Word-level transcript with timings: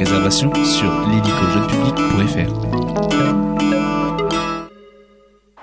Réservation 0.00 0.50
sur 0.64 0.90
public.fr 1.04 2.50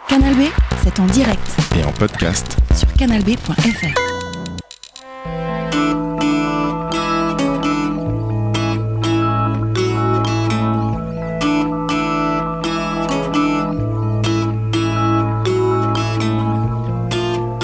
Canal 0.07 0.35
B, 0.35 0.41
c'est 0.83 0.99
en 0.99 1.07
direct. 1.07 1.41
Et 1.75 1.83
en 1.83 1.91
podcast 1.91 2.55
sur 2.75 2.93
canalb.fr. 2.93 3.87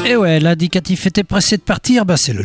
Et 0.08 0.16
ouais, 0.16 0.40
l'indicatif 0.40 1.06
était 1.06 1.24
pressé 1.24 1.58
de 1.58 1.62
partir, 1.62 2.04
bah 2.04 2.18
c'est 2.18 2.34
le 2.34 2.42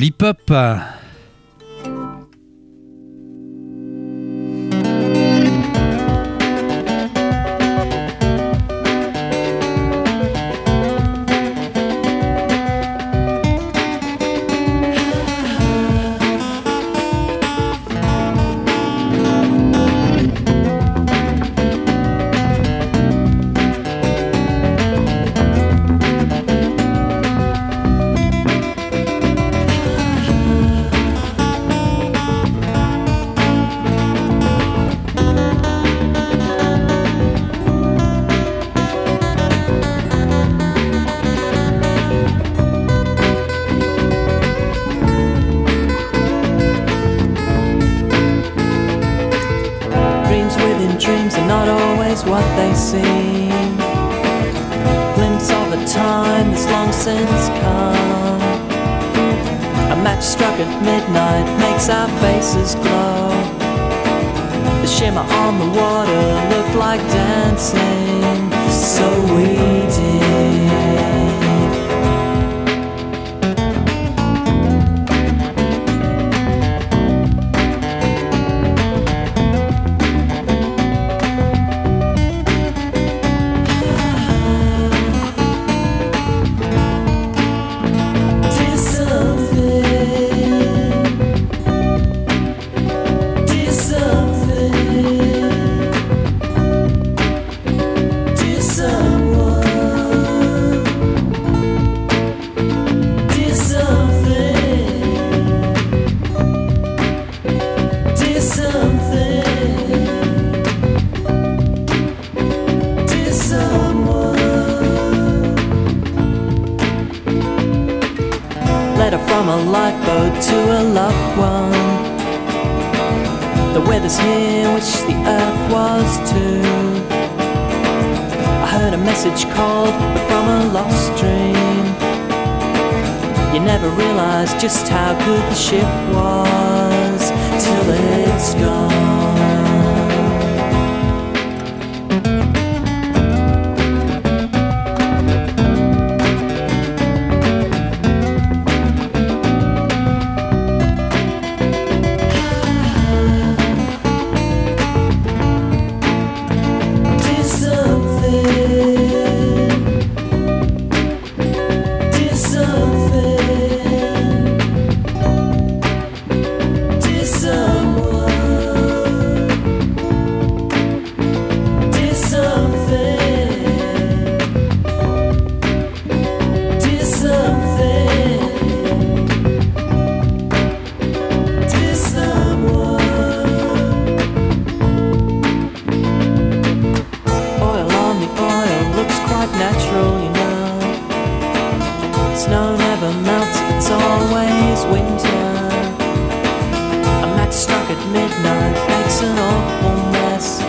midnight 198.12 198.76
makes 198.88 199.22
an 199.22 199.38
awful 199.38 199.96
mess. 200.12 200.60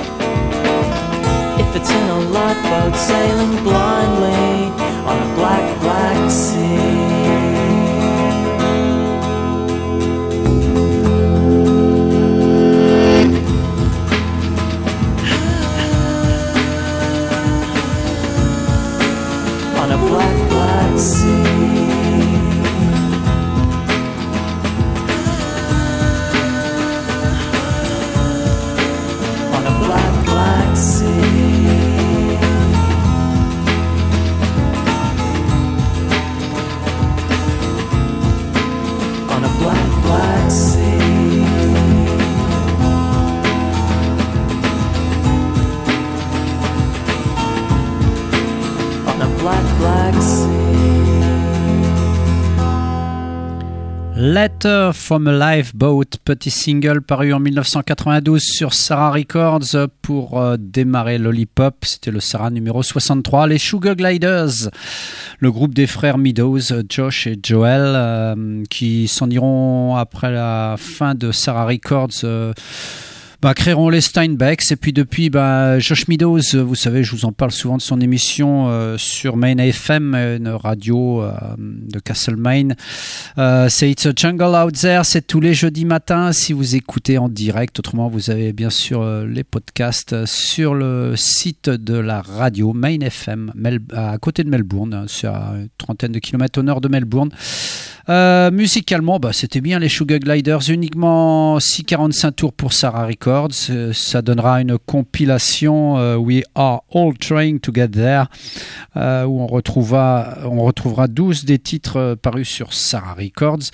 If 1.59 1.75
it's 1.75 1.89
in 1.89 2.09
a 2.09 2.19
lifeboat 2.29 2.95
sailing 2.95 3.63
blind. 3.63 3.78
From 55.09 55.25
a 55.25 55.31
Lifeboat, 55.31 56.19
petit 56.23 56.51
single 56.51 57.01
paru 57.01 57.33
en 57.33 57.39
1992 57.39 58.43
sur 58.43 58.75
Sarah 58.75 59.09
Records 59.09 59.89
pour 60.03 60.39
euh, 60.39 60.55
démarrer 60.59 61.17
Lollipop. 61.17 61.83
C'était 61.83 62.11
le 62.11 62.19
Sarah 62.19 62.51
numéro 62.51 62.83
63. 62.83 63.47
Les 63.47 63.57
Sugar 63.57 63.95
Gliders, 63.95 64.69
le 65.39 65.51
groupe 65.51 65.73
des 65.73 65.87
frères 65.87 66.19
Meadows, 66.19 66.59
Josh 66.87 67.25
et 67.25 67.39
Joel, 67.41 67.81
euh, 67.95 68.63
qui 68.69 69.07
s'en 69.07 69.31
iront 69.31 69.95
après 69.95 70.31
la 70.31 70.75
fin 70.77 71.15
de 71.15 71.31
Sarah 71.31 71.65
Records. 71.65 72.53
Euh, 73.39 73.49
bah, 73.49 73.53
créeront 73.53 73.89
les 73.89 74.01
Steinbecks. 74.01 74.71
Et 74.71 74.75
puis 74.75 74.93
depuis, 74.93 75.29
bah, 75.29 75.79
Josh 75.79 76.07
Meadows, 76.07 76.41
vous 76.53 76.75
savez, 76.75 77.03
je 77.03 77.11
vous 77.11 77.25
en 77.25 77.31
parle 77.31 77.51
souvent 77.51 77.77
de 77.77 77.81
son 77.81 77.99
émission 78.01 78.69
euh, 78.69 78.97
sur 78.97 79.37
Main 79.37 79.57
FM, 79.57 80.15
une 80.15 80.49
radio 80.49 81.23
euh, 81.23 81.31
de 81.57 81.99
Castlemaine. 81.99 82.75
Euh, 83.37 83.67
c'est 83.69 83.89
It's 83.89 84.05
a 84.05 84.11
Jungle 84.15 84.55
Out 84.55 84.75
There, 84.75 85.01
c'est 85.03 85.25
tous 85.25 85.39
les 85.39 85.53
jeudis 85.53 85.85
matins 85.85 86.31
si 86.31 86.53
vous 86.53 86.75
écoutez 86.75 87.17
en 87.17 87.29
direct. 87.29 87.79
Autrement, 87.79 88.09
vous 88.09 88.29
avez 88.29 88.53
bien 88.53 88.69
sûr 88.69 89.03
les 89.25 89.43
podcasts 89.43 90.25
sur 90.25 90.73
le 90.73 91.15
site 91.15 91.69
de 91.69 91.95
la 91.95 92.21
radio 92.21 92.73
Main 92.73 92.99
FM, 92.99 93.51
à 93.93 94.17
côté 94.17 94.43
de 94.43 94.49
Melbourne, 94.49 95.05
c'est 95.07 95.27
à 95.27 95.53
une 95.55 95.69
trentaine 95.77 96.11
de 96.11 96.19
kilomètres 96.19 96.59
au 96.59 96.63
nord 96.63 96.81
de 96.81 96.87
Melbourne. 96.87 97.29
Euh, 98.09 98.49
musicalement, 98.49 99.19
bah, 99.19 99.33
c'était 99.33 99.61
bien 99.61 99.77
les 99.77 99.87
Sugar 99.87 100.17
Gliders, 100.17 100.67
uniquement 100.69 101.59
6,45 101.59 102.31
tours 102.31 102.53
pour 102.53 102.73
Sarah 102.73 103.05
Records. 103.05 103.69
Euh, 103.69 103.93
ça 103.93 104.23
donnera 104.23 104.61
une 104.61 104.79
compilation 104.79 105.99
euh, 105.99 106.15
We 106.15 106.41
Are 106.55 106.81
All 106.93 107.15
Trying 107.19 107.59
to 107.59 107.71
Get 107.73 107.89
There, 107.89 108.25
où 108.95 109.41
on 109.41 109.47
retrouvera, 109.47 110.39
on 110.45 110.63
retrouvera 110.63 111.07
12 111.07 111.45
des 111.45 111.59
titres 111.59 112.17
parus 112.19 112.49
sur 112.49 112.73
Sarah 112.73 113.13
Records. 113.13 113.69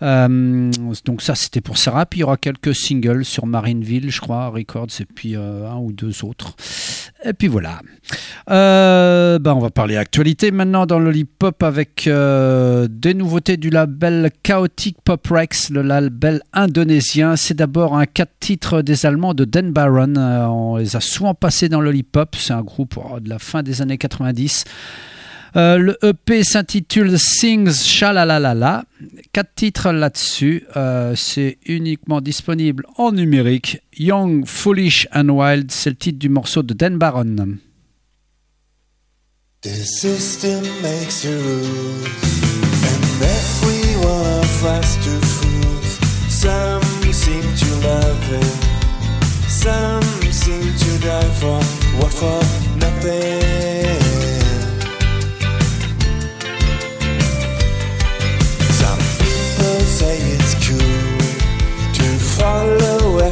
donc 0.00 1.22
ça, 1.22 1.34
c'était 1.36 1.60
pour 1.60 1.78
Sarah. 1.78 2.06
Puis 2.06 2.18
il 2.18 2.22
y 2.22 2.24
aura 2.24 2.36
quelques 2.36 2.74
singles 2.74 3.24
sur 3.24 3.46
Marineville, 3.46 4.10
je 4.10 4.20
crois, 4.20 4.48
Records, 4.48 5.00
et 5.00 5.04
puis 5.04 5.36
un 5.36 5.76
ou 5.76 5.92
deux 5.92 6.24
autres. 6.24 6.56
Et 7.24 7.32
puis 7.32 7.48
voilà. 7.48 7.80
bah, 8.46 9.54
on 9.54 9.60
va 9.60 9.70
parler 9.70 9.96
actualité 9.96 10.50
maintenant 10.50 10.86
dans 10.86 10.98
le 10.98 11.14
hip-hop 11.14 11.62
avec 11.62 12.08
des 12.08 13.14
nouveautés 13.14 13.56
du 13.56 13.70
label 13.70 14.30
Chaotic 14.42 14.96
Pop 15.04 15.26
Rex, 15.28 15.70
le 15.70 15.82
label 15.82 16.40
indonésien. 16.52 17.36
C'est 17.36 17.54
d'abord 17.54 17.96
un 17.96 18.06
4 18.06 18.30
titres 18.40 18.82
des 18.82 19.06
Allemands 19.06 19.34
de 19.34 19.44
Dan 19.44 19.72
Baron. 19.72 20.14
Euh, 20.16 20.46
on 20.46 20.76
les 20.76 20.96
a 20.96 21.00
souvent 21.00 21.34
passés 21.34 21.68
dans 21.68 21.80
le 21.80 21.94
hip-hop. 21.94 22.36
C'est 22.36 22.52
un 22.52 22.62
groupe 22.62 22.98
de 23.20 23.28
la 23.28 23.38
fin 23.38 23.62
des 23.62 23.82
années 23.82 23.98
90. 23.98 24.64
Euh, 25.56 25.78
le 25.78 25.98
EP 26.04 26.44
s'intitule 26.44 27.18
Sings 27.18 27.82
Shalalalala. 27.82 28.84
Quatre 29.32 29.54
titres 29.54 29.92
là-dessus. 29.92 30.64
Euh, 30.76 31.14
c'est 31.16 31.58
uniquement 31.66 32.20
disponible 32.20 32.84
en 32.96 33.12
numérique. 33.12 33.80
Young, 33.96 34.46
Foolish 34.46 35.08
and 35.12 35.28
Wild, 35.28 35.70
c'est 35.70 35.90
le 35.90 35.96
titre 35.96 36.18
du 36.18 36.28
morceau 36.28 36.62
de 36.62 36.74
Dan 36.74 36.98
Baron. 36.98 37.58
Everyone 43.22 44.42
flies 44.60 44.96
to 45.04 45.10
fools. 45.26 45.98
Some 46.30 46.82
seem 47.12 47.42
to 47.42 47.68
love 47.86 48.32
it. 48.32 48.70
Some 49.46 50.02
seem 50.32 50.62
to 50.62 50.98
die 51.04 51.30
for 51.38 51.60
what 52.00 52.12
for 52.14 52.40
nothing. 52.78 53.99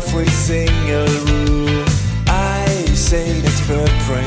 Every 0.09 0.27
single 0.29 1.07
rule. 1.29 1.85
I 2.29 2.65
say 2.95 3.41
that's 3.41 3.61
brain. 3.67 4.25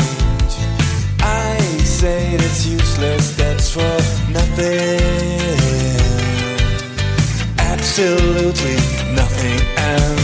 I 1.19 1.57
say 1.83 2.37
that's 2.37 2.65
useless. 2.65 3.35
That's 3.35 3.71
for 3.71 3.97
nothing 4.31 4.99
absolutely 7.57 8.77
nothing 9.15 9.59
and 9.77 10.19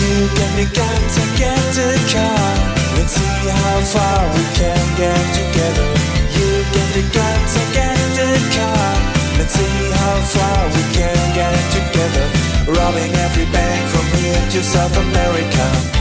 you 0.00 0.14
get 0.36 0.52
the 0.58 0.66
guns 0.76 1.14
and 1.22 1.32
get 1.38 1.62
the 1.78 1.90
car 2.12 2.50
let's 2.96 3.14
see 3.14 3.48
how 3.48 3.80
far 3.94 4.20
we 4.34 4.44
can 4.58 4.84
get 4.96 5.24
together 5.38 5.88
you 6.36 6.50
get 6.74 6.88
the 6.96 7.04
guns 7.14 7.52
and 7.60 7.70
get 7.72 7.96
the 8.18 8.30
car 8.56 8.90
let's 9.38 9.54
see 9.54 9.90
how 10.00 10.16
far 10.34 10.66
we 10.74 10.82
can 10.92 11.34
get 11.34 11.56
together 11.72 12.39
robbing 12.72 13.12
every 13.26 13.46
bank 13.46 13.88
from 13.88 14.06
here 14.18 14.40
to 14.50 14.62
South 14.62 14.96
America 14.96 15.99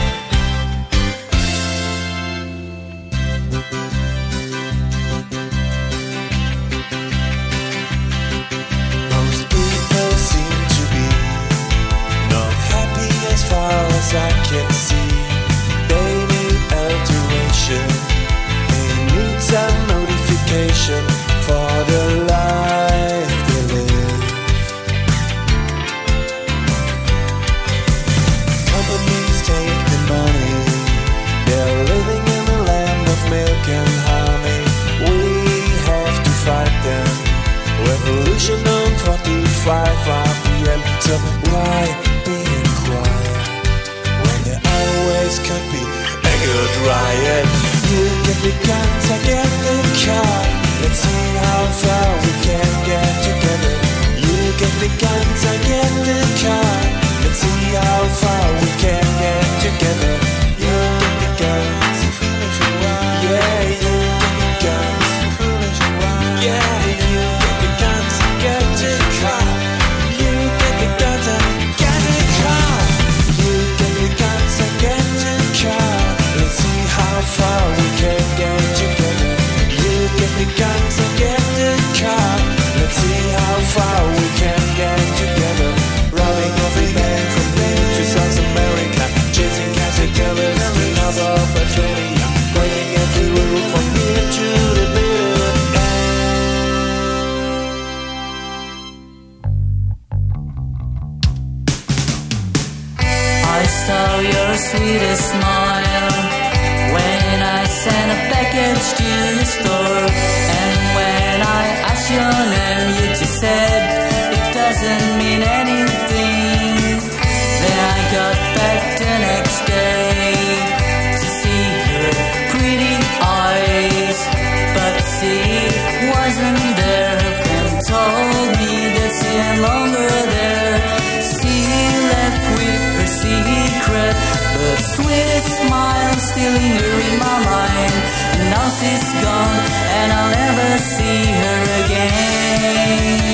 linger 136.58 136.94
in 137.08 137.16
my 137.20 137.38
mind. 137.46 137.94
And 138.40 138.50
now 138.54 138.68
she's 138.78 139.08
gone, 139.24 139.62
and 139.98 140.08
I'll 140.18 140.32
never 140.44 140.70
see 140.78 141.22
her 141.42 141.60
again. 141.84 143.30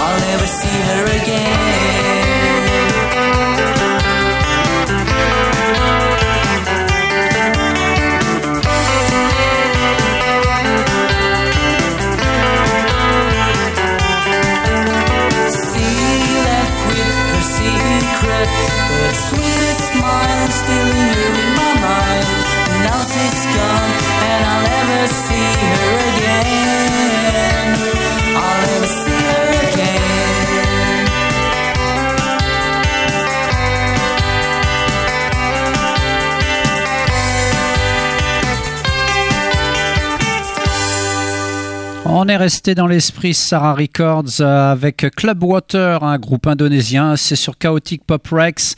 I'll 0.00 0.18
never 0.30 0.46
see 0.46 0.78
her 0.90 1.04
again. 1.20 1.67
On 42.20 42.26
est 42.26 42.36
resté 42.36 42.74
dans 42.74 42.88
l'esprit 42.88 43.32
Sarah 43.32 43.74
Records 43.74 44.40
euh, 44.40 44.72
avec 44.72 45.06
Club 45.14 45.44
Water, 45.44 46.02
un 46.02 46.18
groupe 46.18 46.48
indonésien. 46.48 47.14
C'est 47.14 47.36
sur 47.36 47.56
Chaotic 47.56 48.02
Pop 48.04 48.26
Rex. 48.32 48.74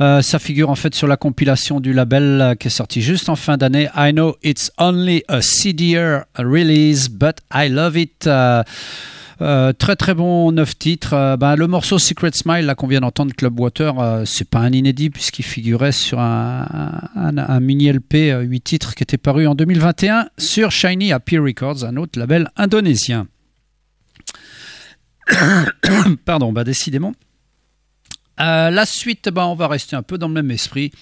Euh, 0.00 0.22
ça 0.22 0.38
figure 0.38 0.70
en 0.70 0.76
fait 0.76 0.94
sur 0.94 1.08
la 1.08 1.16
compilation 1.16 1.80
du 1.80 1.92
label 1.92 2.40
euh, 2.40 2.54
qui 2.54 2.68
est 2.68 2.70
sorti 2.70 3.02
juste 3.02 3.28
en 3.28 3.34
fin 3.34 3.56
d'année. 3.56 3.88
I 3.96 4.12
know 4.12 4.36
it's 4.44 4.70
only 4.78 5.24
a 5.26 5.42
CD 5.42 5.98
release, 6.38 7.08
but 7.08 7.38
I 7.52 7.68
love 7.68 7.96
it. 7.96 8.28
Euh, 9.42 9.72
très 9.74 9.96
très 9.96 10.14
bon 10.14 10.50
neuf 10.52 10.78
titres. 10.78 11.12
Euh, 11.12 11.36
ben, 11.36 11.56
le 11.56 11.66
morceau 11.66 11.98
Secret 11.98 12.30
Smile 12.32 12.64
là 12.64 12.74
qu'on 12.74 12.86
vient 12.86 13.00
d'entendre 13.00 13.34
Club 13.34 13.60
Water, 13.60 13.98
euh, 14.00 14.24
c'est 14.24 14.48
pas 14.48 14.60
un 14.60 14.72
inédit 14.72 15.10
puisqu'il 15.10 15.44
figurait 15.44 15.92
sur 15.92 16.18
un, 16.18 17.60
mini 17.60 17.92
LP 17.92 18.32
8 18.40 18.60
titres 18.62 18.94
qui 18.94 19.02
était 19.02 19.18
paru 19.18 19.46
en 19.46 19.54
2021 19.54 20.28
sur 20.38 20.70
Shiny 20.70 21.12
Happy 21.12 21.36
Records, 21.38 21.84
un 21.84 21.96
autre 21.96 22.18
label 22.18 22.50
indonésien. 22.56 23.26
Pardon, 26.24 26.52
bah 26.52 26.64
décidément. 26.64 27.12
La 28.38 28.84
suite, 28.86 29.28
bah, 29.30 29.46
on 29.46 29.54
va 29.54 29.66
rester 29.66 29.96
un 29.96 30.02
peu 30.02 30.18
dans 30.18 30.28
le 30.28 30.34
même 30.34 30.50
esprit. 30.50 30.92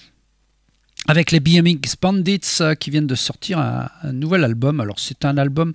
Avec 1.07 1.31
les 1.31 1.39
BMX 1.39 1.95
Bandits 2.01 2.59
qui 2.79 2.89
viennent 2.89 3.07
de 3.07 3.15
sortir 3.15 3.59
un 3.59 3.89
nouvel 4.11 4.43
album. 4.43 4.79
Alors, 4.79 4.99
c'est 4.99 5.23
un 5.25 5.37
album 5.37 5.73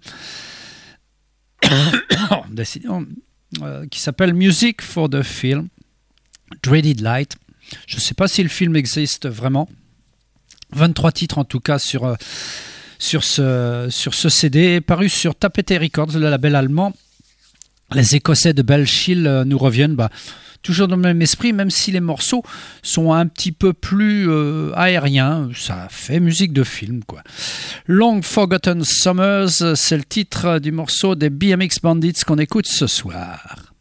euh, 3.63 3.87
qui 3.87 4.01
s'appelle 4.01 4.35
Music 4.35 4.83
for 4.83 5.09
the 5.09 5.23
Film, 5.23 5.69
Dreaded 6.63 7.01
Light. 7.01 7.37
Je 7.87 7.97
ne 7.97 8.01
sais 8.01 8.15
pas 8.15 8.29
si 8.29 8.43
le 8.43 8.49
film 8.49 8.77
existe 8.77 9.29
vraiment. 9.29 9.69
23 10.73 11.13
titres 11.13 11.39
en 11.39 11.45
tout 11.45 11.61
cas 11.61 11.79
sur, 11.79 12.05
euh, 12.05 12.15
sur 12.99 13.25
ce 14.15 14.29
CD, 14.29 14.81
paru 14.81 15.09
sur 15.09 15.35
Tapete 15.35 15.75
Records, 15.81 16.19
le 16.19 16.31
label 16.31 16.55
allemand. 16.55 16.93
Les 17.95 18.15
Écossais 18.17 18.53
de 18.53 18.63
Belchill 18.63 19.27
euh, 19.27 19.45
nous 19.45 19.59
reviennent 19.59 19.97
bah, 19.97 20.11
toujours 20.63 20.89
dans 20.89 20.97
le 20.97 21.03
même 21.03 21.23
esprit, 21.23 21.53
même 21.53 21.71
si 21.71 21.91
les 21.91 22.01
morceaux 22.01 22.43
sont 22.83 23.13
un 23.13 23.27
petit 23.27 23.53
peu 23.53 23.73
plus 23.73 24.31
euh, 24.31 24.73
aériens. 24.75 25.49
Ça 25.57 25.89
fait 25.91 26.21
musique 26.21 26.53
de 26.53 26.65
film, 26.65 27.03
quoi. 27.05 27.23
Long 27.87 28.23
Forgotten 28.23 28.85
Summers, 28.85 29.77
c'est 29.77 29.97
le 29.97 30.05
titre 30.05 30.59
du 30.59 30.73
morceau 30.73 31.15
des 31.15 31.31
BMX 31.31 31.81
Bandits 31.83 32.21
qu'on 32.27 32.39
écoute 32.39 32.67
ce 32.67 32.87
soir. 32.87 33.73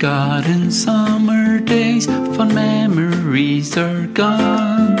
Forgotten 0.00 0.70
summer 0.70 1.60
days, 1.60 2.06
fond 2.06 2.54
memories 2.54 3.76
are 3.76 4.06
gone. 4.06 4.96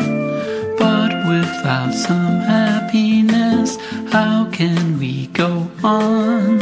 But 0.76 1.10
without 1.26 1.94
some 1.94 2.40
happiness, 2.40 3.78
how 4.12 4.50
can 4.52 4.98
we 4.98 5.28
go 5.28 5.70
on? 5.82 6.58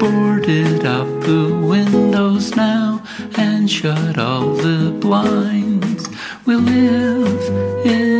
Boarded 0.00 0.84
up 0.84 1.06
the 1.22 1.56
windows 1.62 2.56
now 2.56 3.00
and 3.38 3.70
shut 3.70 4.18
all 4.18 4.54
the 4.54 4.90
blinds. 4.98 6.08
We 6.44 6.56
live 6.56 7.86
in 7.86 8.11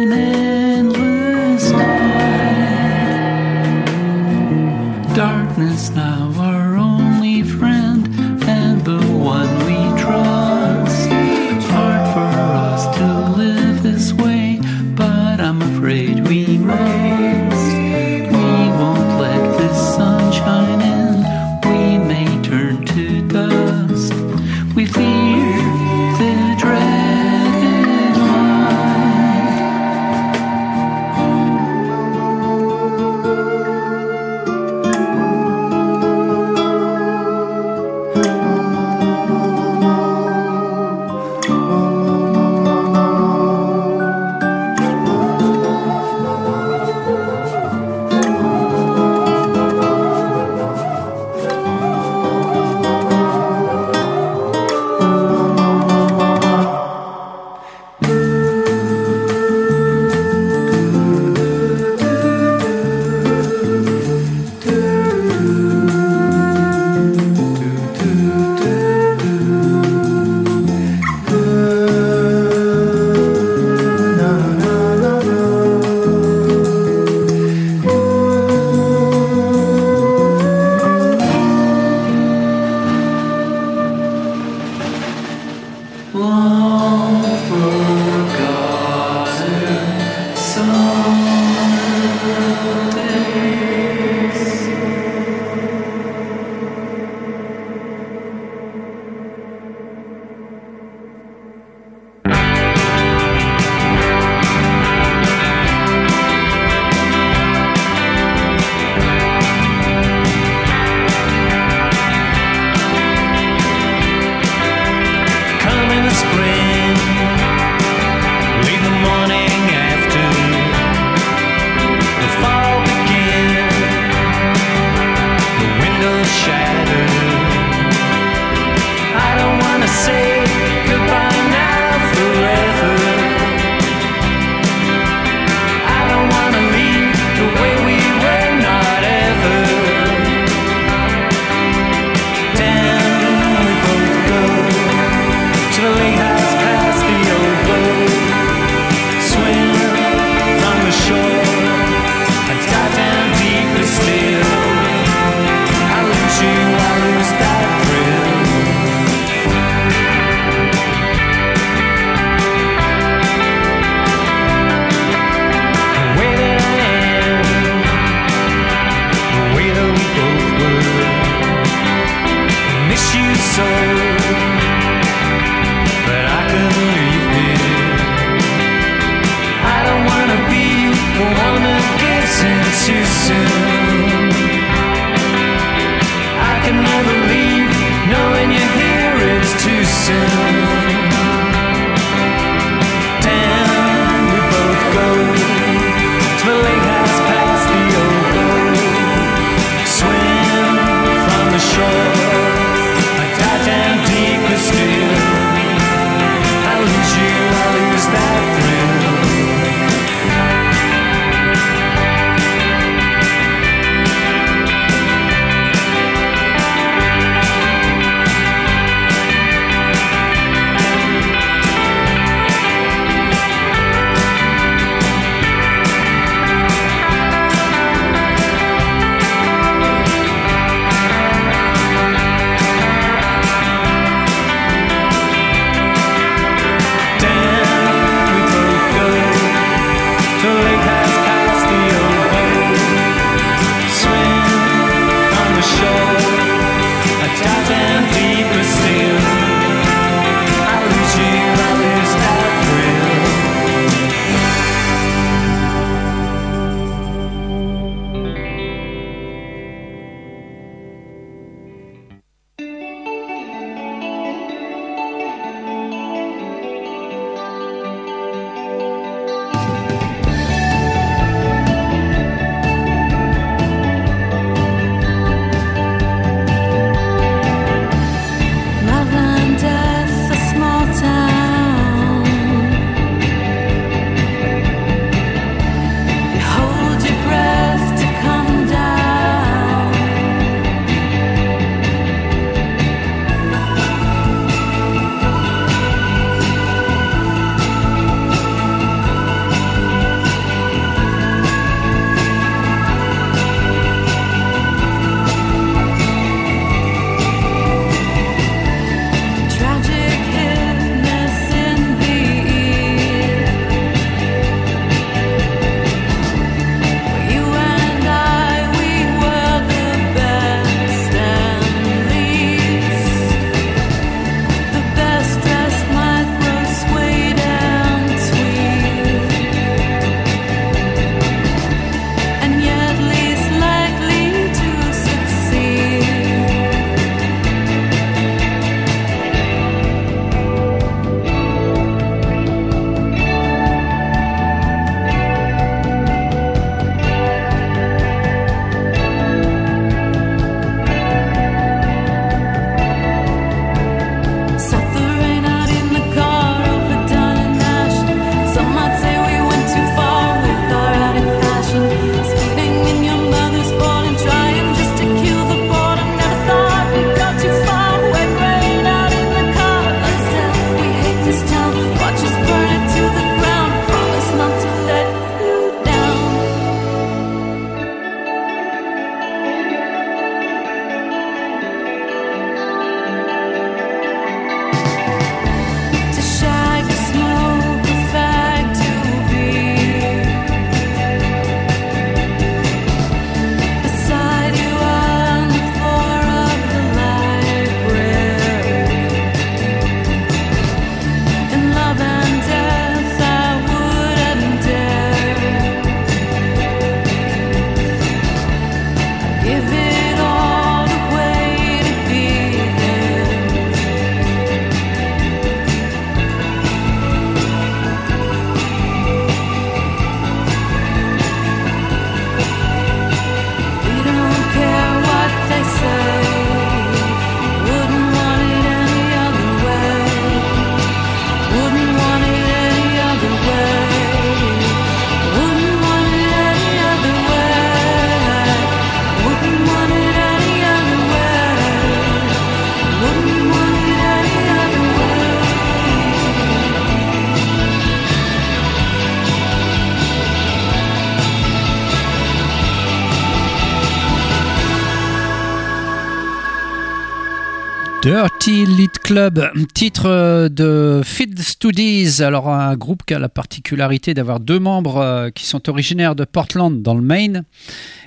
Lead 458.51 458.99
Club, 458.99 459.51
titre 459.73 460.49
de 460.49 461.01
Feed 461.05 461.39
Studies. 461.39 462.23
Alors, 462.23 462.49
un 462.49 462.75
groupe 462.75 463.05
qui 463.07 463.15
a 463.15 463.21
la 463.21 463.29
particularité 463.29 464.15
d'avoir 464.15 464.41
deux 464.41 464.59
membres 464.59 464.97
euh, 464.97 465.31
qui 465.31 465.47
sont 465.47 465.69
originaires 465.69 466.17
de 466.17 466.25
Portland, 466.25 466.83
dans 466.83 466.95
le 466.95 467.03
Maine, 467.03 467.45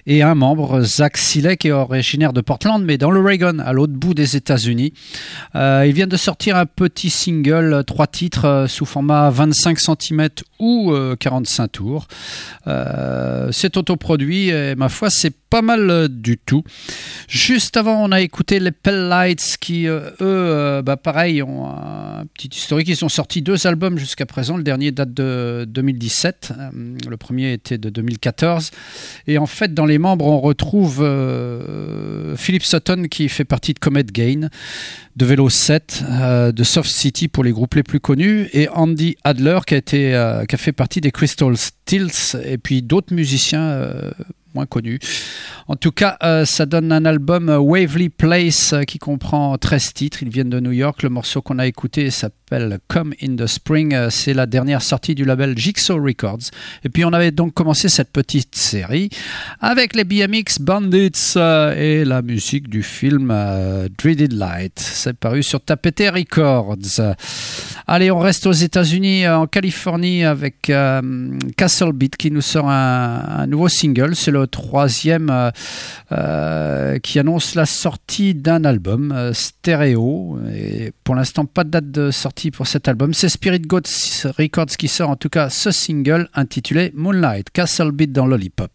et 0.08 0.22
un 0.22 0.36
membre, 0.36 0.82
Zach 0.82 1.18
Silek, 1.18 1.66
est 1.66 1.72
originaire 1.72 2.34
de 2.34 2.42
Portland, 2.42 2.84
mais 2.84 2.98
dans 2.98 3.12
l'Oregon, 3.12 3.60
à 3.60 3.74
l'autre 3.74 3.94
bout 3.94 4.14
des 4.14 4.36
États-Unis. 4.36 4.94
Euh, 5.56 5.86
ils 5.88 5.94
viennent 5.94 6.10
de 6.10 6.18
sortir 6.18 6.58
un 6.58 6.66
petit 6.66 7.10
single, 7.10 7.84
trois 7.86 8.08
titres 8.08 8.46
euh, 8.46 8.68
sous 8.68 8.86
format 8.86 9.30
25 9.30 9.80
cm 9.80 10.30
ou 10.60 10.92
euh, 10.92 11.16
45 11.16 11.72
tours. 11.72 12.08
Euh, 12.68 13.50
c'est 13.52 13.78
autoproduit 13.78 14.50
et 14.50 14.76
ma 14.76 14.90
foi, 14.90 15.10
c'est 15.10 15.34
pas 15.56 15.62
mal 15.62 15.90
euh, 15.90 16.08
du 16.10 16.38
tout. 16.38 16.64
Juste 17.30 17.78
avant, 17.78 18.04
on 18.04 18.12
a 18.12 18.20
écouté 18.20 18.60
les 18.60 18.72
Pell 18.72 19.08
Lights 19.08 19.56
qui, 19.60 19.88
euh, 19.88 20.10
eux, 20.10 20.16
euh, 20.22 20.82
bah, 20.82 20.98
pareil, 20.98 21.42
ont 21.42 21.68
un 21.68 22.26
petit 22.34 22.50
historique. 22.50 22.88
Ils 22.90 23.06
ont 23.06 23.10
sorti 23.10 23.42
deux 23.42 23.66
albums 23.66 23.98
jusqu'à 23.98 24.26
présent. 24.26 24.58
Le 24.58 24.64
dernier 24.64 24.92
date 24.92 25.14
de 25.14 25.66
2017. 25.68 26.52
Euh, 26.58 26.98
le 27.10 27.18
premier 27.18 27.54
était 27.54 27.78
de 27.78 27.90
2014. 27.90 28.72
Et 29.28 29.38
en 29.38 29.46
fait, 29.46 29.74
dans 29.74 29.86
les 29.86 29.95
membres, 29.98 30.26
on 30.26 30.40
retrouve 30.40 31.02
euh, 31.02 32.36
Philip 32.36 32.64
Sutton 32.64 33.04
qui 33.10 33.30
fait 33.30 33.46
partie 33.46 33.74
de 33.74 33.80
Comet 33.80 34.04
Gain, 34.04 34.50
de 35.16 35.26
Vélo 35.26 35.50
7, 35.50 36.04
euh, 36.10 36.52
de 36.52 36.64
Soft 36.64 36.90
City 36.90 37.28
pour 37.28 37.44
les 37.44 37.52
groupes 37.52 37.76
les 37.76 37.84
plus 37.84 38.00
connus, 38.00 38.50
et 38.54 38.68
Andy 38.70 39.16
Adler 39.24 39.60
qui 39.66 39.76
a, 39.76 39.82
euh, 39.94 40.46
fait 40.58 40.72
partie 40.72 41.02
des 41.02 41.12
Crystal 41.12 41.56
Stills, 41.56 42.38
et 42.44 42.58
puis 42.58 42.82
d'autres 42.82 43.14
musiciens 43.14 43.92
moins 44.56 44.66
connus. 44.66 45.00
En 45.68 45.76
tout 45.76 45.92
cas, 45.92 46.18
euh, 46.24 46.46
ça 46.46 46.66
donne 46.66 46.92
un 46.92 47.06
album 47.06 47.50
euh, 47.50 47.58
Wavely 47.58 48.10
Place 48.10 48.74
euh, 48.74 48.84
qui 48.84 49.00
comprend 49.00 49.58
13 49.58 49.94
titres. 49.94 50.22
Ils 50.22 50.30
viennent 50.30 50.50
de 50.50 50.60
New 50.60 50.72
York. 50.72 51.02
Le 51.04 51.10
morceau 51.10 51.42
qu'on 51.42 51.60
a 51.60 51.66
écouté 51.66 52.12
s'appelle 52.12 52.80
Come 52.88 53.14
in 53.22 53.36
the 53.36 53.48
Spring. 53.48 54.10
C'est 54.10 54.34
la 54.34 54.46
dernière 54.46 54.82
sortie 54.82 55.16
du 55.16 55.26
label 55.26 55.58
Jigsaw 55.58 56.02
Records. 56.02 56.52
Et 56.84 56.90
puis 56.90 57.04
on 57.04 57.14
avait 57.14 57.32
donc 57.32 57.54
commencé 57.54 57.90
cette 57.90 58.12
petite 58.12 58.56
série 58.56 59.10
avec 59.60 59.96
les 59.96 60.04
BMX 60.04 60.60
Bandits 60.62 61.34
et 61.76 62.06
la 62.06 62.22
musique 62.22 62.70
du 62.70 62.84
film 62.84 63.34
Dreaded 63.98 64.34
Light. 64.34 64.80
C'est 64.80 65.18
paru 65.18 65.42
sur 65.42 65.62
Tapete 65.62 66.04
Records. 66.14 67.02
Allez, 67.88 68.12
on 68.12 68.20
reste 68.20 68.48
aux 68.48 68.52
États-Unis, 68.52 69.28
en 69.28 69.48
Californie, 69.48 70.24
avec 70.24 70.70
euh, 70.70 71.02
Castle 71.58 71.94
Beat 71.94 72.18
qui 72.18 72.32
nous 72.32 72.42
sort 72.42 72.70
un, 72.70 73.24
un 73.28 73.48
nouveau 73.48 73.70
single. 73.70 74.16
C'est 74.16 74.32
le 74.32 74.40
troisième 74.46 75.30
euh, 75.30 75.52
euh, 76.12 77.00
qui 77.00 77.20
annonce 77.20 77.56
la 77.56 77.66
sortie 77.66 78.34
d'un 78.34 78.64
album 78.64 79.12
euh, 79.12 79.34
stéréo. 79.34 80.40
Et 80.56 80.92
pour 81.04 81.16
l'instant, 81.16 81.46
pas 81.46 81.64
de 81.64 81.70
date 81.70 81.92
de 81.92 82.12
sortie 82.12 82.52
pour 82.52 82.68
cet 82.68 82.88
album. 82.88 83.14
C'est 83.14 83.30
Spirit 83.30 83.62
Gods 83.62 84.28
Records 84.38 84.78
qui 84.78 84.88
sort 84.88 85.10
en 85.10 85.16
tout 85.16 85.30
cas 85.30 85.50
ce 85.50 85.72
single 85.72 86.30
intitulé 86.34 86.92
Moonlight, 86.96 87.50
Castle 87.52 87.92
Beat 87.92 88.12
dans 88.12 88.28
Lollipop. 88.28 88.72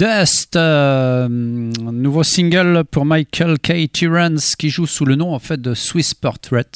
Dust, 0.00 0.56
euh, 0.56 1.28
nouveau 1.28 2.22
single 2.22 2.84
pour 2.90 3.04
Michael 3.04 3.58
K. 3.58 3.92
Tyrans 3.92 4.54
qui 4.58 4.70
joue 4.70 4.86
sous 4.86 5.04
le 5.04 5.14
nom 5.14 5.34
en 5.34 5.38
fait 5.38 5.60
de 5.60 5.74
Swiss 5.74 6.14
Portrait. 6.14 6.70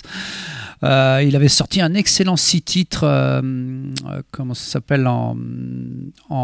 Euh, 0.82 1.24
il 1.26 1.34
avait 1.34 1.48
sorti 1.48 1.80
un 1.80 1.94
excellent 1.94 2.37
six 2.37 2.60
titres, 2.60 3.04
euh, 3.04 3.40
comment 4.30 4.52
ça 4.52 4.72
s'appelle, 4.72 5.06
en, 5.06 5.38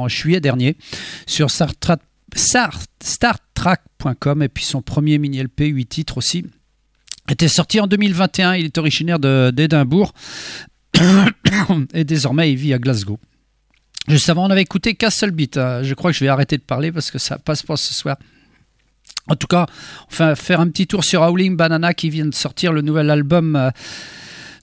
juillet 0.08 0.40
dernier, 0.40 0.78
sur 1.26 1.50
StarTrack.com 1.50 4.42
et 4.42 4.48
puis 4.48 4.64
son 4.64 4.80
premier 4.80 5.18
mini 5.18 5.42
LP, 5.42 5.66
8 5.66 5.84
titres 5.84 6.16
aussi, 6.16 6.46
était 7.30 7.48
sorti 7.48 7.78
en 7.78 7.88
2021. 7.88 8.54
Il 8.54 8.64
est 8.64 8.78
originaire 8.78 9.18
d'Édimbourg 9.18 10.14
et 11.92 12.04
désormais 12.04 12.50
il 12.50 12.56
vit 12.56 12.72
à 12.72 12.78
Glasgow. 12.78 13.20
Juste 14.10 14.28
avant, 14.28 14.46
on 14.46 14.50
avait 14.50 14.62
écouté 14.62 14.94
Castle 14.94 15.30
Beat. 15.30 15.56
Hein. 15.56 15.84
Je 15.84 15.94
crois 15.94 16.10
que 16.10 16.18
je 16.18 16.24
vais 16.24 16.28
arrêter 16.28 16.56
de 16.56 16.62
parler 16.62 16.90
parce 16.90 17.12
que 17.12 17.18
ça 17.18 17.38
passe 17.38 17.62
pas 17.62 17.76
ce 17.76 17.94
soir. 17.94 18.16
En 19.28 19.36
tout 19.36 19.46
cas, 19.46 19.66
on 20.10 20.16
va 20.16 20.34
faire 20.34 20.58
un 20.58 20.68
petit 20.68 20.88
tour 20.88 21.04
sur 21.04 21.22
Howling 21.22 21.56
Banana 21.56 21.94
qui 21.94 22.10
vient 22.10 22.26
de 22.26 22.34
sortir 22.34 22.72
le 22.72 22.80
nouvel 22.82 23.08
album 23.08 23.54
euh, 23.54 23.70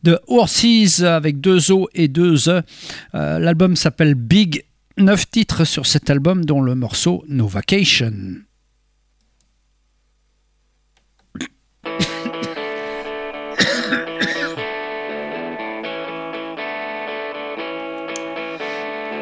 de 0.04 0.20
Horses 0.28 1.02
avec 1.02 1.40
deux 1.40 1.72
O 1.72 1.88
et 1.94 2.10
deux 2.10 2.50
E. 2.50 2.62
Euh, 3.16 3.40
l'album 3.40 3.78
s'appelle 3.78 4.16
Big. 4.16 4.66
Neuf 4.98 5.30
titres 5.30 5.64
sur 5.64 5.86
cet 5.86 6.10
album, 6.10 6.44
dont 6.44 6.60
le 6.60 6.74
morceau 6.74 7.24
No 7.30 7.48
Vacation. 7.48 8.12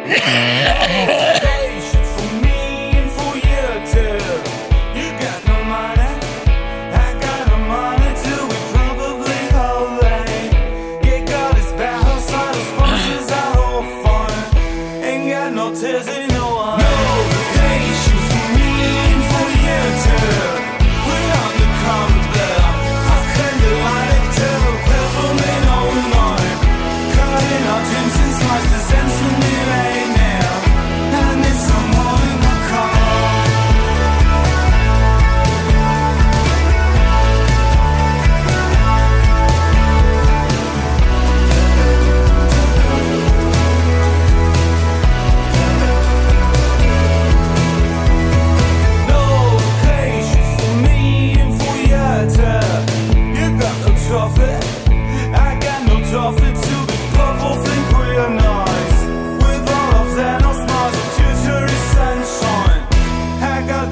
Yeah. 0.07 1.54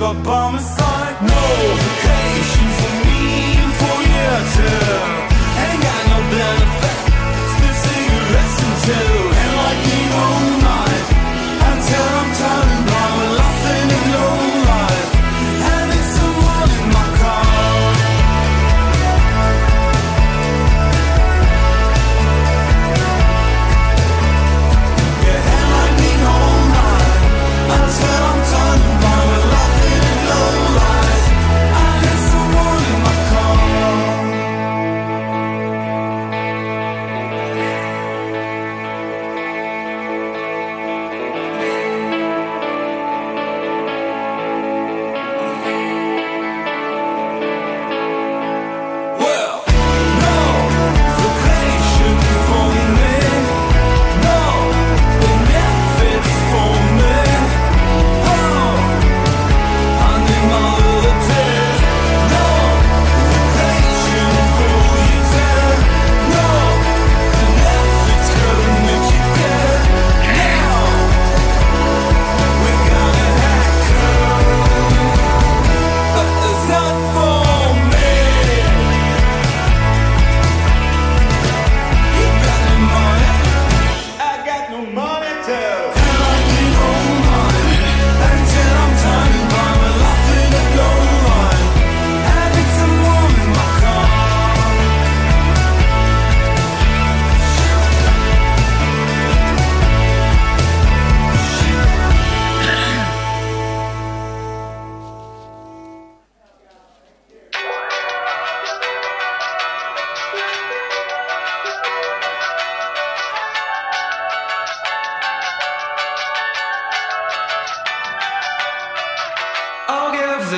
up 0.03 0.23
by 0.23 0.51
my 0.51 0.59
side. 0.59 1.21
No. 1.21 2.12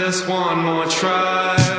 just 0.06 0.28
one 0.30 0.64
more 0.64 0.86
try. 0.86 1.75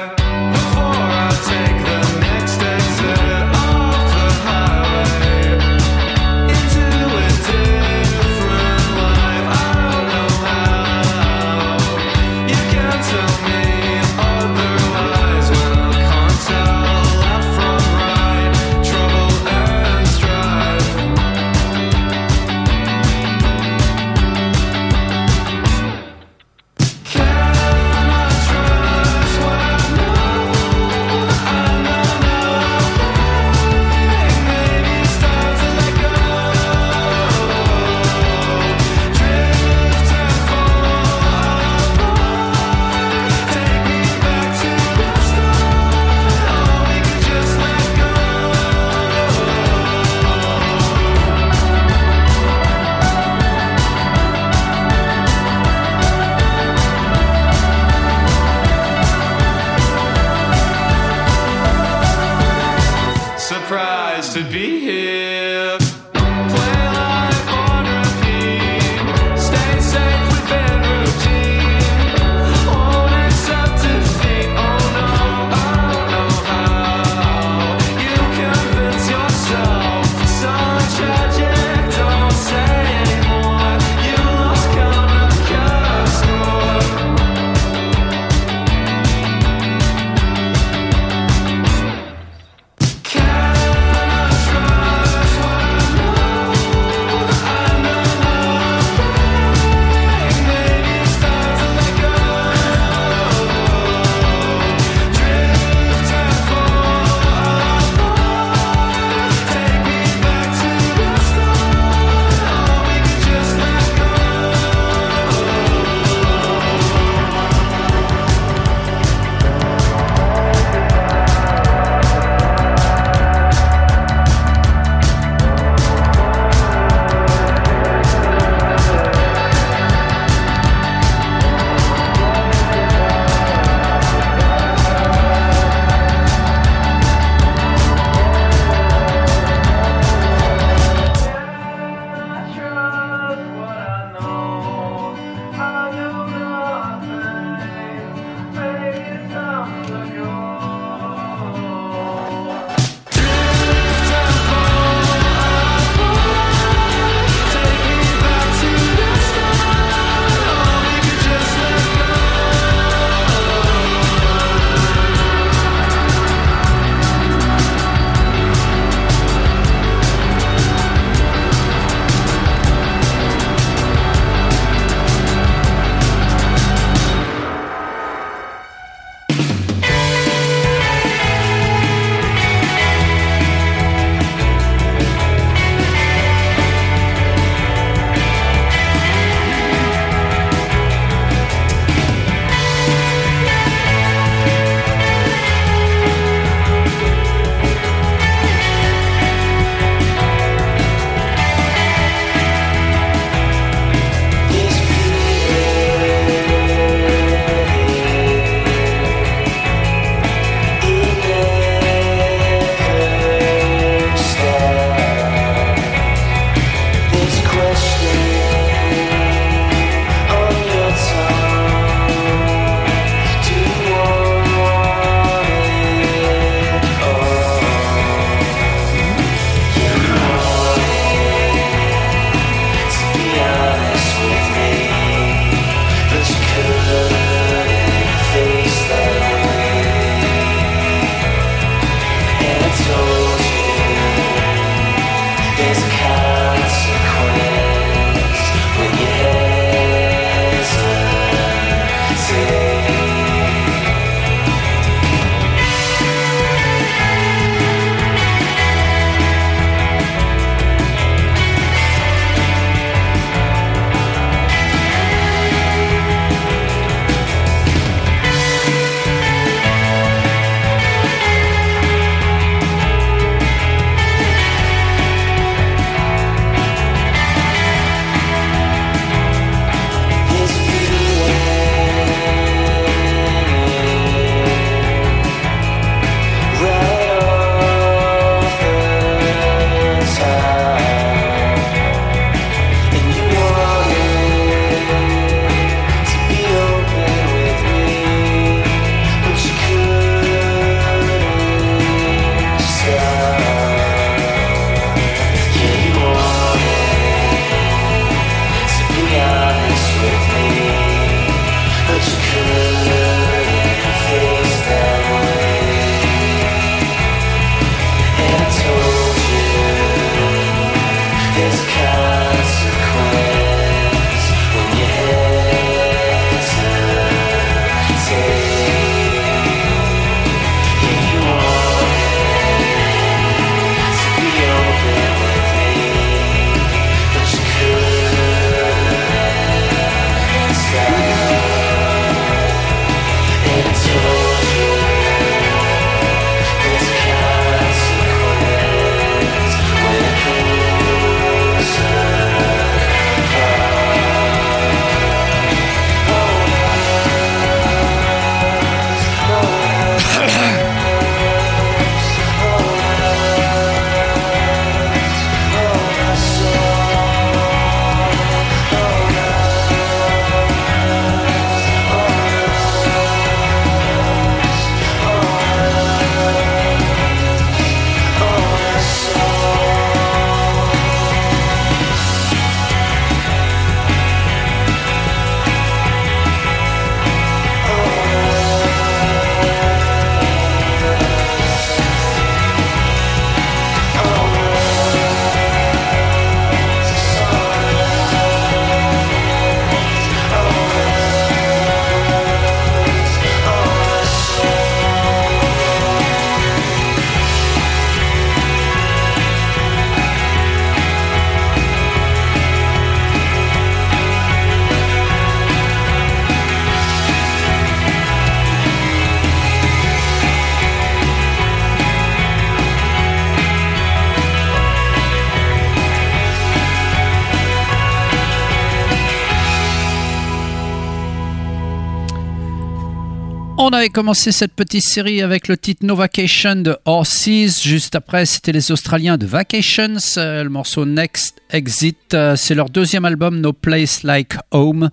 Avait 433.87 433.93
commencé 433.93 434.33
cette 434.33 434.53
petite 434.53 434.83
série 434.83 435.23
avec 435.23 435.47
le 435.47 435.57
titre 435.57 435.87
No 435.87 435.95
Vacation 435.95 436.57
de 436.57 436.77
Horses. 436.87 437.63
Juste 437.63 437.95
après, 437.95 438.27
c'était 438.27 438.51
les 438.51 438.73
Australiens 438.73 439.17
de 439.17 439.27
Vacations. 439.27 439.99
Euh, 440.17 440.43
le 440.43 440.51
morceau 440.51 440.85
Next 440.85 441.41
Exit, 441.51 442.13
euh, 442.13 442.35
c'est 442.35 442.57
leur 442.57 442.69
deuxième 442.69 443.05
album 443.05 443.41
No 443.41 443.53
Place 443.53 444.03
Like 444.03 444.35
Home, 444.51 444.91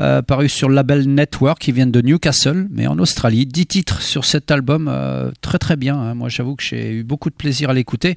euh, 0.00 0.20
paru 0.22 0.48
sur 0.48 0.68
le 0.68 0.74
label 0.74 1.06
Network, 1.06 1.60
qui 1.60 1.70
vient 1.70 1.86
de 1.86 2.00
Newcastle, 2.00 2.66
mais 2.72 2.88
en 2.88 2.98
Australie. 2.98 3.46
10 3.46 3.66
titres 3.66 4.02
sur 4.02 4.24
cet 4.24 4.50
album, 4.50 4.92
très 5.40 5.58
très 5.58 5.76
bien. 5.76 5.96
hein. 5.96 6.14
Moi, 6.14 6.28
j'avoue 6.28 6.56
que 6.56 6.64
j'ai 6.64 6.90
eu 6.90 7.04
beaucoup 7.04 7.30
de 7.30 7.36
plaisir 7.36 7.70
à 7.70 7.72
l'écouter. 7.72 8.16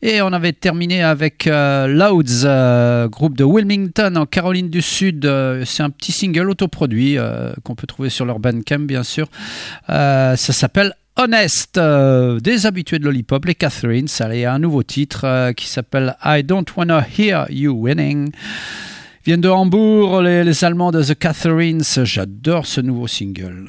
Et 0.00 0.22
on 0.22 0.32
avait 0.32 0.54
terminé 0.54 1.02
avec 1.02 1.44
Louds, 1.44 3.08
groupe 3.10 3.36
de 3.36 3.44
Wilmington 3.44 4.16
en 4.16 4.24
Caroline 4.24 4.70
du 4.70 4.80
Sud. 4.80 5.30
C'est 5.66 5.82
un 5.82 5.90
petit 5.90 6.12
single 6.12 6.48
autoproduit 6.48 7.18
qu'on 7.62 7.74
peut 7.74 7.86
trouver 7.86 8.08
sur 8.08 8.24
leur 8.24 8.38
Bandcamp, 8.38 8.86
bien 8.86 9.02
sûr. 9.02 9.28
Euh, 9.88 10.36
ça 10.36 10.52
s'appelle 10.52 10.94
Honest, 11.16 11.76
euh, 11.76 12.40
des 12.40 12.66
habitués 12.66 12.98
de 12.98 13.04
Lollipop, 13.04 13.44
les 13.44 13.54
Catherines. 13.54 14.08
Ça 14.08 14.34
y 14.34 14.44
a 14.44 14.54
un 14.54 14.58
nouveau 14.58 14.82
titre 14.82 15.24
euh, 15.24 15.52
qui 15.52 15.66
s'appelle 15.66 16.16
I 16.24 16.42
Don't 16.42 16.64
Wanna 16.76 17.04
Hear 17.18 17.46
You 17.50 17.72
Winning. 17.72 18.30
Viennent 19.26 19.40
de 19.40 19.48
Hambourg, 19.48 20.22
les, 20.22 20.44
les 20.44 20.64
Allemands 20.64 20.92
de 20.92 21.02
The 21.02 21.18
Catherines. 21.18 21.82
J'adore 22.04 22.66
ce 22.66 22.80
nouveau 22.80 23.06
single. 23.06 23.68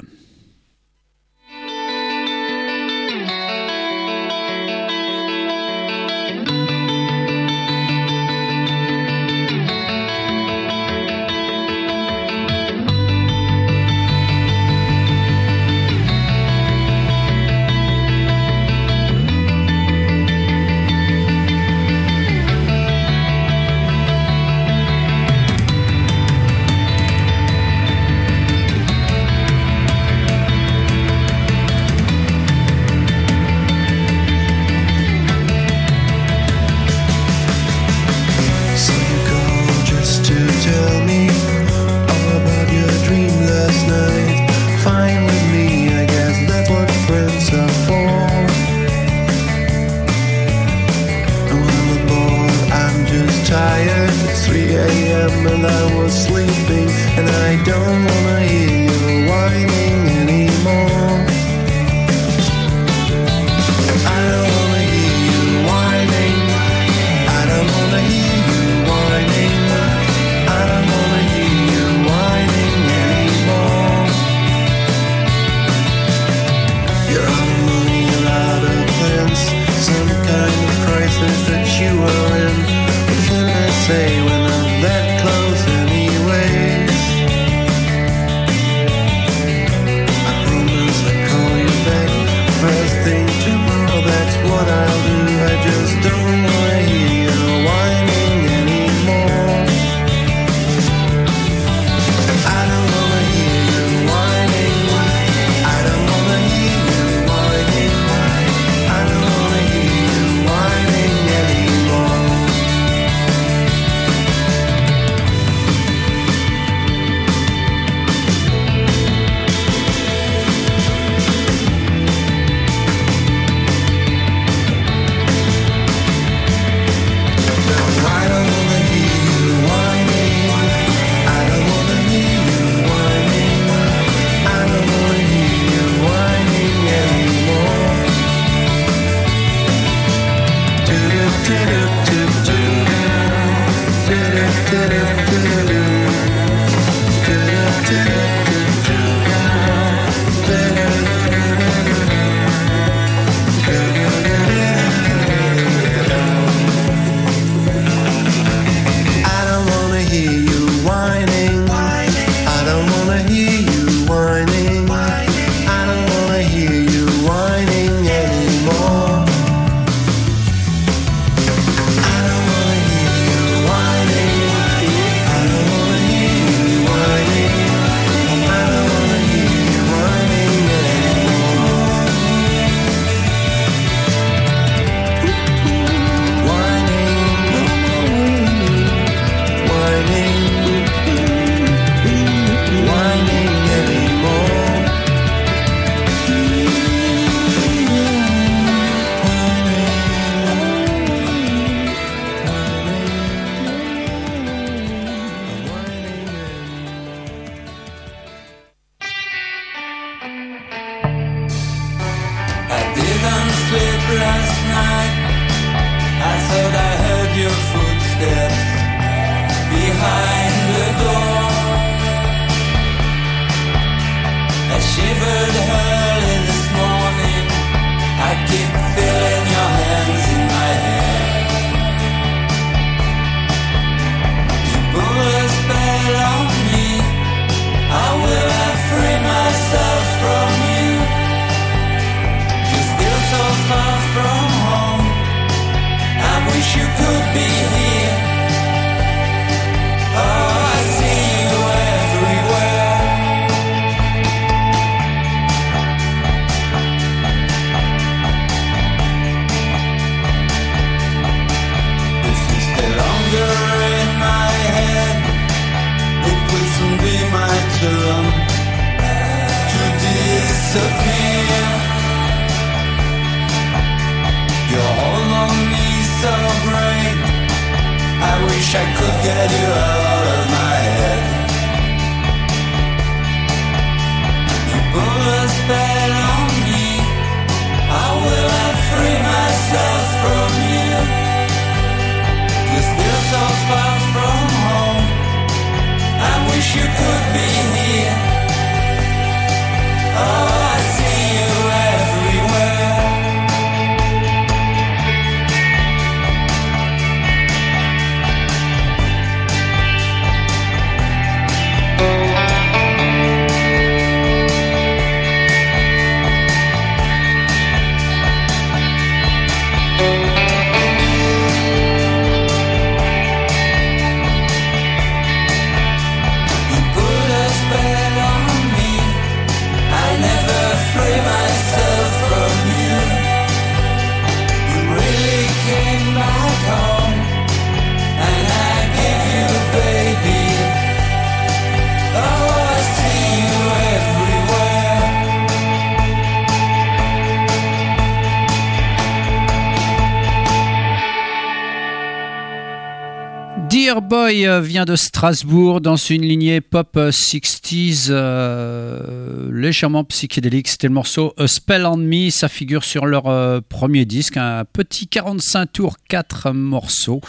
of 354.52 354.70
Euh, 354.82 354.92
de 354.92 354.96
Strasbourg 354.96 355.80
dans 355.80 355.96
une 355.96 356.22
lignée 356.22 356.60
pop 356.60 356.96
euh, 356.96 357.10
60s 357.10 358.08
euh, 358.10 359.50
légèrement 359.52 360.04
psychédélique. 360.04 360.68
C'était 360.68 360.88
le 360.88 360.94
morceau 360.94 361.34
A 361.38 361.46
Spell 361.46 361.86
on 361.86 361.96
Me. 361.96 362.30
Ça 362.30 362.48
figure 362.48 362.84
sur 362.84 363.06
leur 363.06 363.26
euh, 363.26 363.60
premier 363.66 364.04
disque, 364.04 364.36
un 364.36 364.64
petit 364.64 365.06
45 365.06 365.72
tours, 365.72 365.96
4 366.08 366.52
morceaux, 366.52 367.20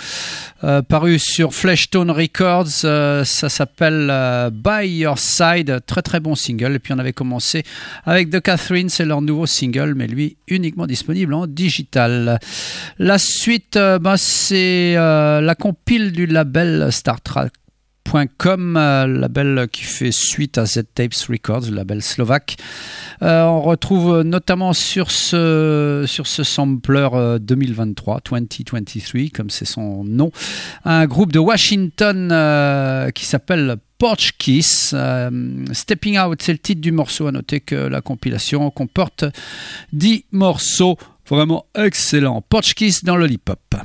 euh, 0.63 0.81
paru 0.81 1.19
sur 1.19 1.53
Fleshtone 1.53 2.11
Records. 2.11 2.85
Euh, 2.85 3.23
ça 3.23 3.49
s'appelle 3.49 4.09
euh, 4.11 4.49
By 4.49 4.87
Your 4.87 5.19
Side. 5.19 5.81
Très 5.85 6.01
très 6.01 6.19
bon 6.19 6.35
single. 6.35 6.75
Et 6.75 6.79
puis 6.79 6.93
on 6.93 6.99
avait 6.99 7.13
commencé 7.13 7.63
avec 8.05 8.29
The 8.29 8.39
Catherine, 8.39 8.89
c'est 8.89 9.05
leur 9.05 9.21
nouveau 9.21 9.45
single, 9.45 9.93
mais 9.95 10.07
lui 10.07 10.37
uniquement 10.47 10.87
disponible 10.87 11.33
en 11.33 11.47
digital. 11.47 12.39
La 12.99 13.17
suite, 13.17 13.75
euh, 13.75 13.99
ben, 13.99 14.17
c'est 14.17 14.95
euh, 14.97 15.41
la 15.41 15.55
compile 15.55 16.11
du 16.11 16.25
label 16.25 16.87
Star 16.91 17.21
Trek. 17.21 17.42
.com, 18.11 18.77
euh, 18.77 19.07
label 19.07 19.67
qui 19.71 19.83
fait 19.83 20.11
suite 20.11 20.57
à 20.57 20.65
Z-Tapes 20.65 21.13
Records, 21.29 21.69
le 21.69 21.75
label 21.75 22.01
slovaque. 22.01 22.57
Euh, 23.21 23.43
on 23.43 23.61
retrouve 23.61 24.21
notamment 24.21 24.73
sur 24.73 25.11
ce, 25.11 26.05
sur 26.07 26.27
ce 26.27 26.43
sampler 26.43 27.09
euh, 27.13 27.39
2023, 27.39 28.21
2023, 28.29 29.29
comme 29.33 29.49
c'est 29.49 29.65
son 29.65 30.03
nom, 30.03 30.31
un 30.85 31.05
groupe 31.05 31.31
de 31.31 31.39
Washington 31.39 32.29
qui 33.13 33.25
s'appelle 33.25 33.77
Porch 33.97 34.33
Kiss. 34.37 34.95
Stepping 35.71 36.19
Out, 36.19 36.41
c'est 36.41 36.51
le 36.51 36.59
titre 36.59 36.81
du 36.81 36.91
morceau. 36.91 37.27
À 37.27 37.31
noter 37.31 37.61
que 37.61 37.75
la 37.75 38.01
compilation 38.01 38.69
comporte 38.69 39.25
10 39.93 40.25
morceaux 40.31 40.97
vraiment 41.29 41.65
excellents. 41.75 42.41
Porch 42.41 42.73
Kiss 42.73 43.03
dans 43.03 43.15
Lollipop. 43.15 43.75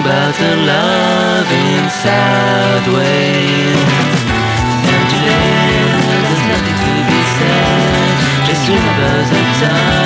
About 0.00 0.34
the 0.34 0.56
love 0.56 1.48
inside 1.50 2.86
way. 2.92 3.72
And 4.92 5.04
today 5.12 5.56
there's 6.24 6.44
nothing 6.52 6.78
to 6.84 6.92
be 7.10 7.20
said. 7.36 8.46
Just 8.46 8.68
remember 8.68 9.12
the 9.30 9.42
time 9.60 10.05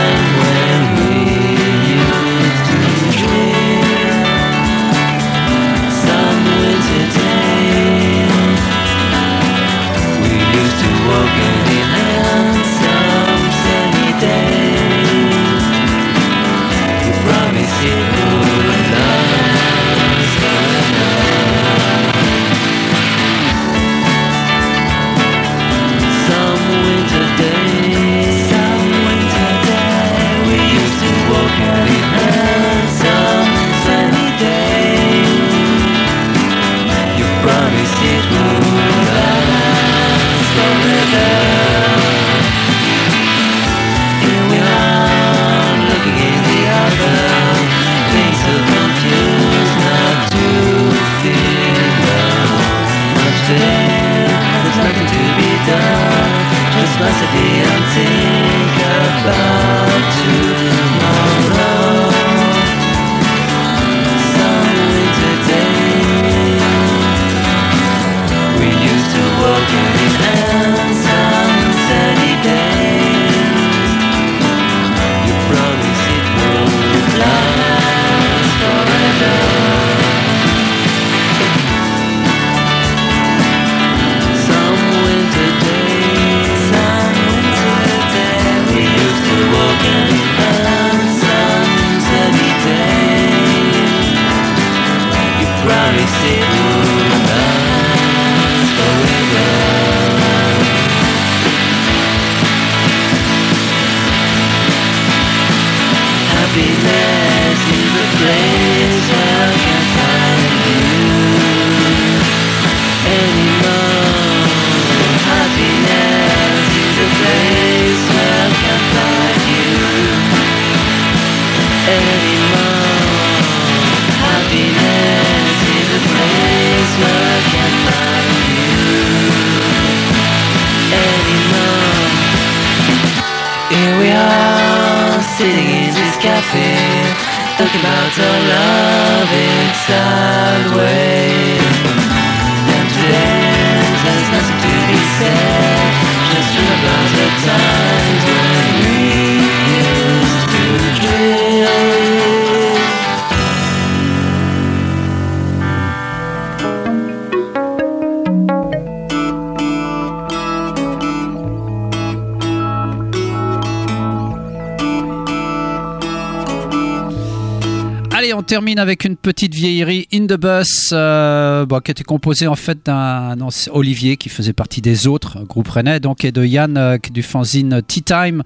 termine 168.51 168.80
avec 168.80 169.05
une 169.05 169.14
petite 169.14 169.55
vieillerie 169.55 170.09
In 170.12 170.26
the 170.26 170.36
Bus, 170.36 170.90
euh, 170.92 171.64
bon, 171.66 171.78
qui 171.78 171.92
était 171.92 172.03
composée 172.03 172.48
en 172.48 172.57
fait 172.57 172.78
d'un 172.84 173.36
Olivier 173.70 174.16
qui 174.16 174.28
faisait 174.28 174.53
partie 174.53 174.80
des 174.80 175.07
autres, 175.07 175.38
un 175.38 175.44
groupe 175.44 175.68
rennais, 175.68 176.01
donc, 176.01 176.24
et 176.24 176.32
de 176.32 176.44
Yann 176.44 176.76
euh, 176.76 176.98
du 177.12 177.22
fanzine 177.22 177.80
Tea 177.86 178.03
Time. 178.03 178.42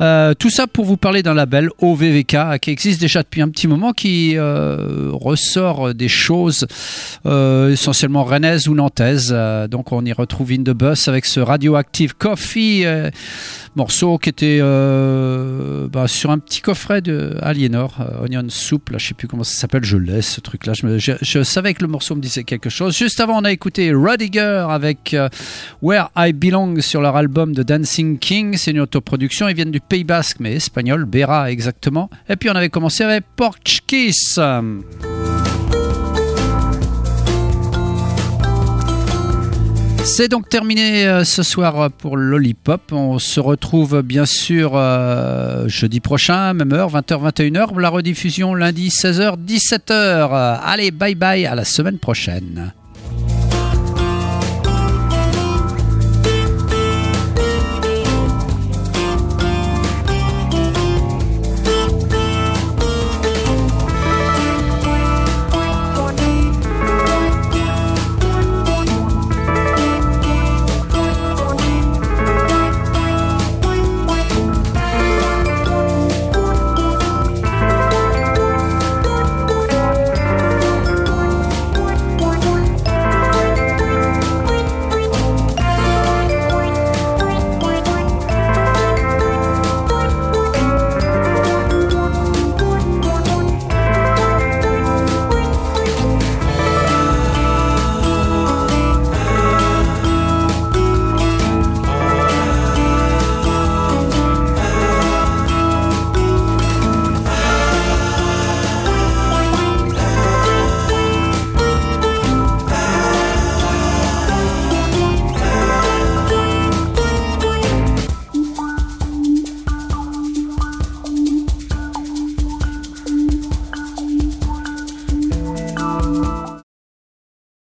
Euh, 0.00 0.34
tout 0.34 0.50
ça 0.50 0.66
pour 0.66 0.84
vous 0.84 0.96
parler 0.96 1.22
d'un 1.22 1.34
label 1.34 1.70
OVVK 1.78 2.58
qui 2.60 2.70
existe 2.72 3.00
déjà 3.00 3.22
depuis 3.22 3.42
un 3.42 3.48
petit 3.48 3.68
moment, 3.68 3.92
qui 3.92 4.36
euh, 4.36 5.10
ressort 5.12 5.94
des 5.94 6.08
choses 6.08 6.66
essentiellement 7.24 8.24
rennaises 8.24 8.66
ou 8.66 8.74
nantaises. 8.74 9.32
Donc 9.70 9.92
on 9.92 10.04
y 10.04 10.12
retrouve 10.12 10.50
In 10.50 10.64
the 10.64 10.74
Bus 10.74 11.06
avec 11.06 11.26
ce 11.26 11.38
Radioactive 11.38 12.16
Coffee. 12.16 12.84
Morceau 13.76 14.18
qui 14.18 14.28
était 14.28 14.58
euh, 14.60 15.88
bah, 15.88 16.06
sur 16.08 16.30
un 16.30 16.38
petit 16.38 16.60
coffret 16.60 17.00
de 17.00 17.36
Aliénor, 17.42 17.96
euh, 18.00 18.24
Onion 18.24 18.46
Soup, 18.48 18.88
là 18.90 18.98
je 18.98 19.08
sais 19.08 19.14
plus 19.14 19.28
comment 19.28 19.44
ça 19.44 19.54
s'appelle, 19.54 19.84
je 19.84 19.96
laisse 19.96 20.28
ce 20.30 20.40
truc 20.40 20.66
là, 20.66 20.72
je, 20.74 21.12
je- 21.20 21.42
savais 21.42 21.74
que 21.74 21.82
le 21.82 21.88
morceau 21.88 22.14
me 22.14 22.20
disait 22.20 22.44
quelque 22.44 22.70
chose. 22.70 22.96
Juste 22.96 23.20
avant 23.20 23.40
on 23.40 23.44
a 23.44 23.52
écouté 23.52 23.92
Rudiger 23.92 24.66
avec 24.68 25.14
euh, 25.14 25.28
Where 25.82 26.10
I 26.16 26.32
Belong 26.32 26.80
sur 26.80 27.00
leur 27.00 27.16
album 27.16 27.54
de 27.54 27.62
Dancing 27.62 28.18
King, 28.18 28.56
c'est 28.56 28.70
une 28.70 28.80
autoproduction, 28.80 29.48
ils 29.48 29.54
viennent 29.54 29.70
du 29.70 29.80
Pays 29.80 30.04
Basque 30.04 30.36
mais 30.40 30.54
espagnol, 30.54 31.04
Bera 31.04 31.50
exactement. 31.50 32.10
Et 32.28 32.36
puis 32.36 32.48
on 32.50 32.54
avait 32.54 32.70
commencé 32.70 33.02
avec 33.04 33.24
Porch. 33.36 33.82
C'est 40.04 40.28
donc 40.28 40.50
terminé 40.50 41.06
euh, 41.06 41.24
ce 41.24 41.42
soir 41.42 41.80
euh, 41.80 41.88
pour 41.88 42.18
Lollipop. 42.18 42.92
On 42.92 43.18
se 43.18 43.40
retrouve 43.40 44.02
bien 44.02 44.26
sûr 44.26 44.72
euh, 44.74 45.66
jeudi 45.66 46.00
prochain, 46.00 46.52
même 46.52 46.74
heure, 46.74 46.92
20h, 46.92 47.32
21h. 47.32 47.80
La 47.80 47.88
rediffusion 47.88 48.54
lundi, 48.54 48.88
16h, 48.88 49.36
17h. 49.38 50.60
Allez, 50.62 50.90
bye 50.90 51.14
bye, 51.14 51.46
à 51.46 51.54
la 51.54 51.64
semaine 51.64 51.98
prochaine. 51.98 52.72